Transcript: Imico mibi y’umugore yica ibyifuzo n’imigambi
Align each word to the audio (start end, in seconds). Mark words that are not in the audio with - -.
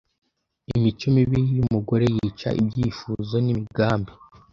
Imico 0.75 1.05
mibi 1.15 1.41
y’umugore 1.57 2.05
yica 2.15 2.49
ibyifuzo 2.61 3.35
n’imigambi 3.45 4.11